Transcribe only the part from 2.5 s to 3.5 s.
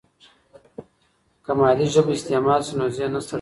شي، نو ذهن نه ستړی کیږي.